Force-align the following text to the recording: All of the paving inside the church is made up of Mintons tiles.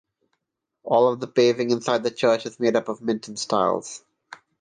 All 0.83 1.13
of 1.13 1.19
the 1.19 1.27
paving 1.27 1.69
inside 1.69 2.01
the 2.01 2.09
church 2.09 2.47
is 2.47 2.59
made 2.59 2.75
up 2.75 2.87
of 2.89 3.01
Mintons 3.03 3.45
tiles. 3.47 4.03